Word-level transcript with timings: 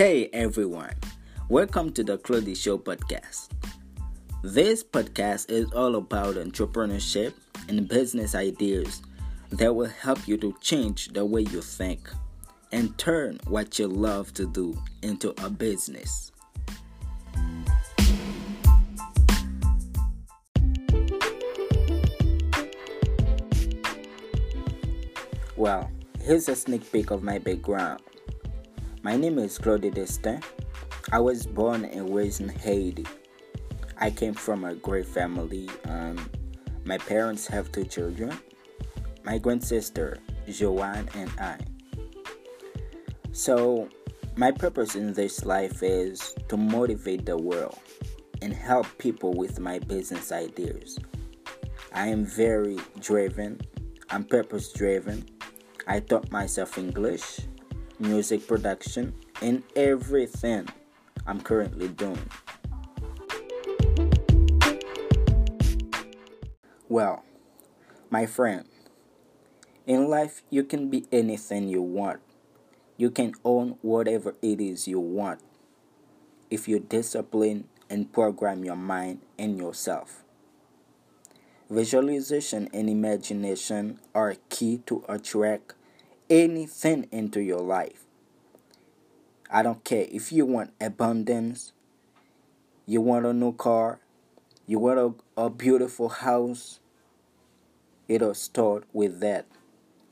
Hey 0.00 0.30
everyone, 0.32 0.94
welcome 1.50 1.92
to 1.92 2.02
the 2.02 2.16
Claudie 2.16 2.54
Show 2.54 2.78
podcast. 2.78 3.50
This 4.42 4.82
podcast 4.82 5.50
is 5.50 5.70
all 5.72 5.96
about 5.96 6.36
entrepreneurship 6.36 7.34
and 7.68 7.86
business 7.86 8.34
ideas 8.34 9.02
that 9.50 9.74
will 9.76 9.90
help 9.90 10.26
you 10.26 10.38
to 10.38 10.56
change 10.62 11.08
the 11.08 11.26
way 11.26 11.42
you 11.42 11.60
think 11.60 12.08
and 12.72 12.96
turn 12.96 13.40
what 13.46 13.78
you 13.78 13.88
love 13.88 14.32
to 14.32 14.46
do 14.46 14.74
into 15.02 15.34
a 15.44 15.50
business. 15.50 16.32
Well, 25.58 25.90
here's 26.22 26.48
a 26.48 26.56
sneak 26.56 26.90
peek 26.90 27.10
of 27.10 27.22
my 27.22 27.36
background. 27.36 28.00
My 29.02 29.16
name 29.16 29.38
is 29.38 29.56
Claude 29.56 29.94
Destin. 29.94 30.42
I 31.10 31.20
was 31.20 31.46
born 31.46 31.86
and 31.86 32.14
raised 32.14 32.42
in 32.42 32.50
Haiti. 32.50 33.06
I 33.96 34.10
came 34.10 34.34
from 34.34 34.64
a 34.64 34.74
great 34.74 35.06
family. 35.06 35.70
Um, 35.88 36.18
my 36.84 36.98
parents 36.98 37.46
have 37.46 37.72
two 37.72 37.84
children 37.84 38.38
my 39.24 39.38
grand 39.38 39.64
sister, 39.64 40.18
Joanne, 40.46 41.08
and 41.14 41.30
I. 41.40 41.56
So, 43.32 43.88
my 44.36 44.50
purpose 44.50 44.94
in 44.96 45.14
this 45.14 45.46
life 45.46 45.82
is 45.82 46.34
to 46.48 46.58
motivate 46.58 47.24
the 47.24 47.38
world 47.38 47.78
and 48.42 48.52
help 48.52 48.86
people 48.98 49.32
with 49.32 49.60
my 49.60 49.78
business 49.78 50.30
ideas. 50.30 50.98
I 51.94 52.08
am 52.08 52.26
very 52.26 52.76
driven, 53.00 53.62
I'm 54.10 54.24
purpose 54.24 54.74
driven. 54.74 55.24
I 55.86 56.00
taught 56.00 56.30
myself 56.30 56.76
English, 56.76 57.40
music 58.00 58.46
production, 58.46 59.14
and 59.40 59.62
everything 59.76 60.68
I'm 61.26 61.40
currently 61.40 61.88
doing. 61.88 62.18
Well, 66.88 67.22
my 68.10 68.26
friend, 68.26 68.64
in 69.86 70.08
life 70.08 70.42
you 70.50 70.64
can 70.64 70.90
be 70.90 71.06
anything 71.12 71.68
you 71.68 71.82
want. 71.82 72.20
You 72.96 73.10
can 73.10 73.34
own 73.44 73.78
whatever 73.80 74.34
it 74.42 74.60
is 74.60 74.88
you 74.88 74.98
want 75.00 75.40
if 76.50 76.66
you 76.68 76.80
discipline 76.80 77.68
and 77.88 78.12
program 78.12 78.64
your 78.64 78.76
mind 78.76 79.20
and 79.38 79.56
yourself. 79.56 80.24
Visualization 81.70 82.68
and 82.74 82.90
imagination 82.90 84.00
are 84.14 84.34
key 84.48 84.78
to 84.86 85.04
attract 85.08 85.74
anything 86.30 87.08
into 87.10 87.42
your 87.42 87.60
life. 87.60 88.04
I 89.52 89.62
don't 89.64 89.82
care 89.84 90.06
if 90.10 90.30
you 90.32 90.46
want 90.46 90.72
abundance, 90.80 91.72
you 92.86 93.00
want 93.00 93.26
a 93.26 93.32
new 93.32 93.52
car, 93.52 93.98
you 94.66 94.78
want 94.78 94.98
a, 95.36 95.42
a 95.42 95.50
beautiful 95.50 96.08
house, 96.08 96.78
it'll 98.08 98.34
start 98.34 98.84
with 98.92 99.18
that 99.20 99.46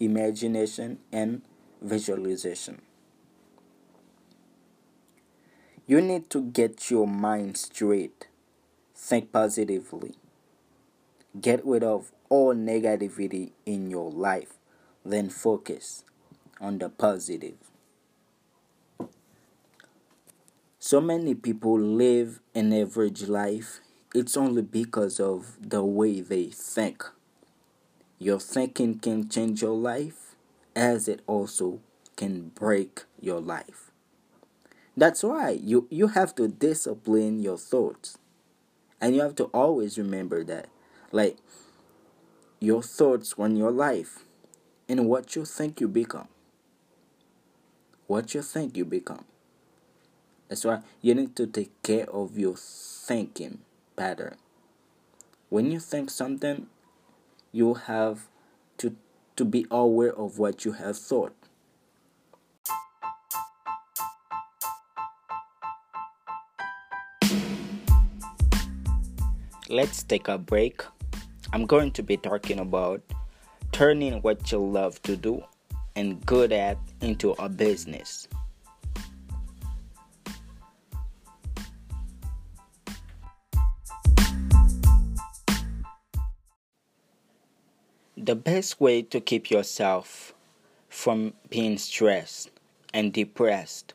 imagination 0.00 0.98
and 1.12 1.42
visualization. 1.80 2.82
You 5.86 6.00
need 6.00 6.28
to 6.30 6.42
get 6.42 6.90
your 6.90 7.06
mind 7.06 7.56
straight. 7.56 8.26
Think 8.94 9.32
positively. 9.32 10.16
Get 11.40 11.64
rid 11.64 11.82
of 11.82 12.12
all 12.28 12.54
negativity 12.54 13.52
in 13.64 13.88
your 13.90 14.10
life. 14.10 14.57
Then 15.08 15.30
focus 15.30 16.04
on 16.60 16.76
the 16.80 16.90
positive. 16.90 17.56
So 20.78 21.00
many 21.00 21.34
people 21.34 21.80
live 21.80 22.40
an 22.54 22.74
average 22.74 23.22
life. 23.26 23.80
It's 24.14 24.36
only 24.36 24.60
because 24.60 25.18
of 25.18 25.56
the 25.66 25.82
way 25.82 26.20
they 26.20 26.48
think. 26.48 27.04
Your 28.18 28.38
thinking 28.38 28.98
can 28.98 29.30
change 29.30 29.62
your 29.62 29.74
life 29.74 30.36
as 30.76 31.08
it 31.08 31.22
also 31.26 31.80
can 32.16 32.50
break 32.50 33.04
your 33.18 33.40
life. 33.40 33.90
That's 34.94 35.22
why 35.22 35.52
you, 35.52 35.86
you 35.88 36.08
have 36.08 36.34
to 36.34 36.48
discipline 36.48 37.40
your 37.40 37.56
thoughts. 37.56 38.18
And 39.00 39.14
you 39.14 39.22
have 39.22 39.36
to 39.36 39.44
always 39.54 39.96
remember 39.96 40.44
that. 40.44 40.68
Like, 41.12 41.38
your 42.60 42.82
thoughts 42.82 43.38
run 43.38 43.56
your 43.56 43.70
life. 43.70 44.24
And 44.88 45.06
what 45.06 45.36
you 45.36 45.44
think 45.44 45.82
you 45.82 45.88
become. 45.88 46.28
What 48.06 48.32
you 48.34 48.40
think 48.40 48.74
you 48.74 48.86
become. 48.86 49.26
That's 50.48 50.64
why 50.64 50.80
you 51.02 51.14
need 51.14 51.36
to 51.36 51.46
take 51.46 51.82
care 51.82 52.08
of 52.08 52.38
your 52.38 52.56
thinking 52.56 53.58
pattern. 53.96 54.36
When 55.50 55.70
you 55.70 55.78
think 55.78 56.08
something, 56.08 56.68
you 57.52 57.74
have 57.74 58.28
to, 58.78 58.96
to 59.36 59.44
be 59.44 59.66
aware 59.70 60.14
of 60.14 60.38
what 60.38 60.64
you 60.64 60.72
have 60.72 60.96
thought. 60.96 61.34
Let's 69.68 70.02
take 70.02 70.28
a 70.28 70.38
break. 70.38 70.82
I'm 71.52 71.66
going 71.66 71.90
to 71.92 72.02
be 72.02 72.16
talking 72.16 72.58
about 72.58 73.02
turning 73.78 74.14
what 74.22 74.50
you 74.50 74.58
love 74.58 75.00
to 75.04 75.16
do 75.16 75.40
and 75.94 76.26
good 76.26 76.50
at 76.50 76.76
into 77.00 77.30
a 77.38 77.48
business. 77.48 78.26
The 88.16 88.34
best 88.34 88.80
way 88.80 89.02
to 89.02 89.20
keep 89.20 89.48
yourself 89.48 90.34
from 90.88 91.34
being 91.48 91.78
stressed 91.78 92.50
and 92.92 93.12
depressed 93.12 93.94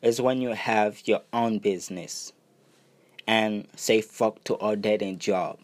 is 0.00 0.22
when 0.22 0.40
you 0.40 0.54
have 0.54 1.06
your 1.06 1.20
own 1.34 1.58
business 1.58 2.32
and 3.26 3.68
say 3.76 4.00
fuck 4.00 4.42
to 4.44 4.54
all 4.54 4.76
dead 4.76 5.02
end 5.02 5.20
job. 5.20 5.58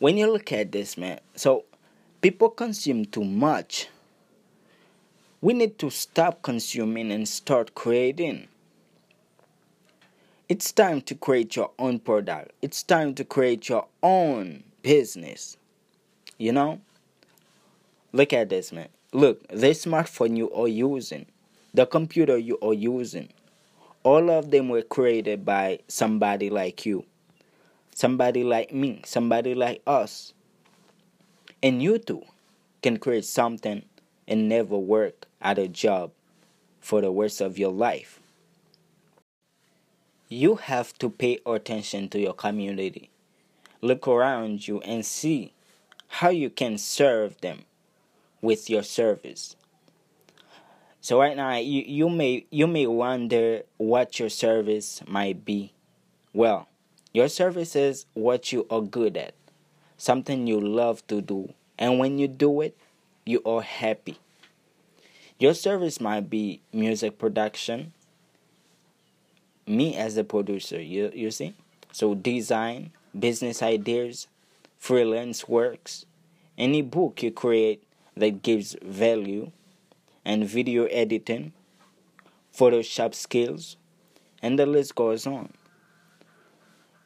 When 0.00 0.18
you 0.18 0.30
look 0.30 0.52
at 0.52 0.70
this, 0.70 0.98
man, 0.98 1.20
so 1.34 1.64
people 2.24 2.48
consume 2.48 3.04
too 3.04 3.22
much. 3.22 3.86
We 5.42 5.52
need 5.52 5.78
to 5.80 5.90
stop 5.90 6.40
consuming 6.40 7.12
and 7.12 7.28
start 7.28 7.74
creating. 7.74 8.48
It's 10.48 10.72
time 10.72 11.02
to 11.02 11.14
create 11.14 11.54
your 11.54 11.72
own 11.78 11.98
product. 11.98 12.52
It's 12.62 12.82
time 12.82 13.14
to 13.16 13.26
create 13.26 13.68
your 13.68 13.88
own 14.02 14.64
business. 14.80 15.58
You 16.38 16.52
know? 16.52 16.80
Look 18.12 18.32
at 18.32 18.48
this, 18.48 18.72
man. 18.72 18.88
Look, 19.12 19.46
the 19.48 19.72
smartphone 19.72 20.34
you 20.34 20.50
are 20.52 20.66
using, 20.66 21.26
the 21.74 21.84
computer 21.84 22.38
you 22.38 22.58
are 22.62 22.72
using, 22.72 23.28
all 24.02 24.30
of 24.30 24.50
them 24.50 24.70
were 24.70 24.80
created 24.80 25.44
by 25.44 25.80
somebody 25.88 26.48
like 26.48 26.86
you, 26.86 27.04
somebody 27.94 28.44
like 28.44 28.72
me, 28.72 29.02
somebody 29.04 29.54
like 29.54 29.82
us. 29.86 30.33
And 31.64 31.82
you 31.82 31.96
too 31.96 32.24
can 32.82 32.98
create 32.98 33.24
something 33.24 33.86
and 34.28 34.50
never 34.50 34.76
work 34.76 35.26
at 35.40 35.58
a 35.58 35.66
job 35.66 36.12
for 36.78 37.00
the 37.00 37.10
rest 37.10 37.40
of 37.40 37.58
your 37.58 37.72
life. 37.72 38.20
You 40.28 40.56
have 40.56 40.92
to 40.98 41.08
pay 41.08 41.38
attention 41.46 42.10
to 42.10 42.20
your 42.20 42.34
community. 42.34 43.08
Look 43.80 44.06
around 44.06 44.68
you 44.68 44.82
and 44.82 45.06
see 45.06 45.54
how 46.08 46.28
you 46.28 46.50
can 46.50 46.76
serve 46.76 47.40
them 47.40 47.64
with 48.42 48.68
your 48.68 48.82
service. 48.82 49.56
So 51.00 51.18
right 51.18 51.34
now 51.34 51.56
you, 51.56 51.82
you 51.86 52.10
may 52.10 52.46
you 52.50 52.66
may 52.66 52.86
wonder 52.86 53.62
what 53.78 54.18
your 54.20 54.28
service 54.28 55.00
might 55.06 55.46
be. 55.46 55.72
Well, 56.34 56.68
your 57.14 57.28
service 57.28 57.74
is 57.74 58.04
what 58.12 58.52
you 58.52 58.66
are 58.68 58.82
good 58.82 59.16
at, 59.16 59.34
something 59.96 60.46
you 60.46 60.60
love 60.60 61.06
to 61.06 61.20
do, 61.20 61.52
and 61.78 61.98
when 61.98 62.18
you 62.18 62.28
do 62.28 62.60
it, 62.60 62.76
you 63.24 63.42
are 63.44 63.62
happy. 63.62 64.18
Your 65.38 65.54
service 65.54 66.00
might 66.00 66.30
be 66.30 66.60
music 66.72 67.18
production. 67.18 67.92
Me 69.66 69.96
as 69.96 70.16
a 70.16 70.24
producer, 70.24 70.80
you 70.80 71.10
you 71.14 71.30
see? 71.30 71.54
So 71.92 72.14
design, 72.14 72.92
business 73.18 73.62
ideas, 73.62 74.28
freelance 74.78 75.48
works, 75.48 76.06
any 76.58 76.82
book 76.82 77.22
you 77.22 77.30
create 77.30 77.82
that 78.16 78.42
gives 78.42 78.76
value, 78.82 79.50
and 80.24 80.48
video 80.48 80.84
editing, 80.86 81.52
Photoshop 82.56 83.14
skills, 83.14 83.76
and 84.42 84.58
the 84.58 84.66
list 84.66 84.94
goes 84.94 85.26
on. 85.26 85.52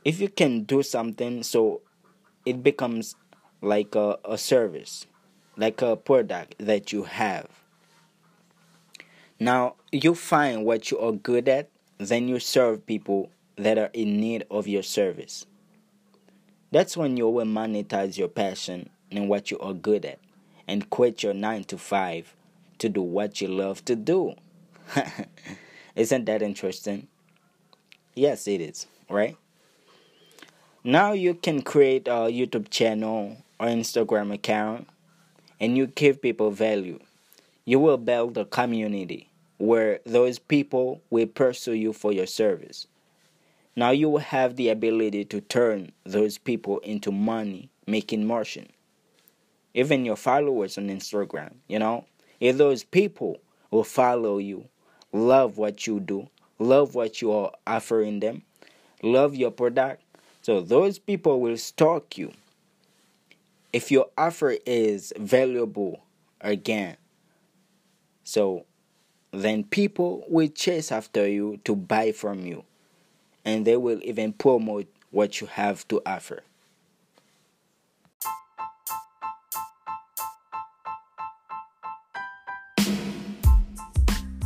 If 0.05 0.20
you 0.20 0.29
can 0.29 0.64
do 0.64 0.82
something 0.82 1.43
so 1.43 1.81
it 2.48 2.62
becomes 2.62 3.14
like 3.60 3.94
a, 3.94 4.16
a 4.24 4.38
service, 4.38 5.06
like 5.58 5.82
a 5.82 5.96
product 5.96 6.54
that 6.58 6.92
you 6.92 7.02
have. 7.02 7.46
Now, 9.38 9.74
you 9.92 10.14
find 10.14 10.64
what 10.64 10.90
you 10.90 10.98
are 10.98 11.12
good 11.12 11.46
at, 11.46 11.68
then 11.98 12.26
you 12.26 12.40
serve 12.40 12.86
people 12.86 13.30
that 13.56 13.76
are 13.76 13.90
in 13.92 14.18
need 14.18 14.46
of 14.50 14.66
your 14.66 14.82
service. 14.82 15.44
That's 16.72 16.96
when 16.96 17.18
you 17.18 17.28
will 17.28 17.44
monetize 17.44 18.16
your 18.16 18.28
passion 18.28 18.88
and 19.10 19.28
what 19.28 19.50
you 19.50 19.58
are 19.58 19.74
good 19.74 20.06
at 20.06 20.18
and 20.66 20.88
quit 20.88 21.22
your 21.22 21.34
9 21.34 21.64
to 21.64 21.76
5 21.76 22.34
to 22.78 22.88
do 22.88 23.02
what 23.02 23.42
you 23.42 23.48
love 23.48 23.84
to 23.84 23.94
do. 23.94 24.36
Isn't 25.96 26.24
that 26.24 26.40
interesting? 26.40 27.08
Yes, 28.14 28.48
it 28.48 28.62
is, 28.62 28.86
right? 29.10 29.36
Now 30.84 31.12
you 31.12 31.34
can 31.34 31.62
create 31.62 32.06
a 32.06 32.30
YouTube 32.30 32.70
channel 32.70 33.38
or 33.58 33.66
Instagram 33.66 34.32
account 34.32 34.88
and 35.58 35.76
you 35.76 35.88
give 35.88 36.22
people 36.22 36.52
value. 36.52 37.00
You 37.64 37.80
will 37.80 37.96
build 37.96 38.38
a 38.38 38.44
community 38.44 39.28
where 39.58 39.98
those 40.06 40.38
people 40.38 41.02
will 41.10 41.26
pursue 41.26 41.72
you 41.72 41.92
for 41.92 42.12
your 42.12 42.26
service. 42.26 42.86
Now 43.75 43.90
you 43.90 44.08
will 44.08 44.19
have 44.19 44.54
the 44.54 44.69
ability 44.69 45.25
to 45.26 45.40
turn 45.40 45.90
those 46.04 46.38
people 46.38 46.78
into 46.78 47.10
money 47.10 47.70
making 47.86 48.24
motion. 48.24 48.69
Even 49.74 50.04
your 50.04 50.16
followers 50.16 50.78
on 50.78 50.88
Instagram, 50.88 51.54
you 51.66 51.81
know, 51.81 52.04
if 52.38 52.56
those 52.56 52.84
people 52.84 53.38
will 53.72 53.84
follow 53.84 54.38
you, 54.38 54.64
love 55.12 55.58
what 55.58 55.88
you 55.88 55.98
do, 55.98 56.28
love 56.60 56.94
what 56.94 57.20
you 57.20 57.32
are 57.32 57.50
offering 57.66 58.20
them, 58.20 58.42
love 59.02 59.34
your 59.34 59.50
product, 59.50 60.02
so 60.48 60.62
those 60.62 60.98
people 60.98 61.42
will 61.42 61.58
stalk 61.58 62.16
you. 62.16 62.32
If 63.70 63.90
your 63.90 64.06
offer 64.16 64.56
is 64.64 65.12
valuable 65.18 66.00
again, 66.40 66.96
so 68.24 68.64
then 69.30 69.64
people 69.64 70.24
will 70.26 70.48
chase 70.48 70.90
after 70.90 71.28
you 71.28 71.60
to 71.66 71.76
buy 71.76 72.12
from 72.12 72.46
you 72.46 72.64
and 73.44 73.66
they 73.66 73.76
will 73.76 74.00
even 74.02 74.32
promote 74.32 74.86
what 75.10 75.42
you 75.42 75.48
have 75.48 75.86
to 75.88 76.00
offer. 76.06 76.42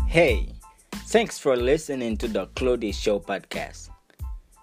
Hey, 0.08 0.48
thanks 1.06 1.38
for 1.38 1.56
listening 1.56 2.16
to 2.16 2.26
the 2.26 2.48
Clody 2.48 2.92
Show 2.92 3.20
podcast. 3.20 3.90